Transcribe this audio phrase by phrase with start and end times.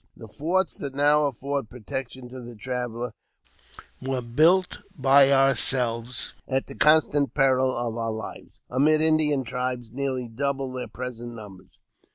[0.17, 3.11] The forts that now afford protection to the traveller
[4.01, 10.27] were built by ourselves at the constant peril of our Uves, amid Indian tribes nearly
[10.27, 11.77] double their present numbers.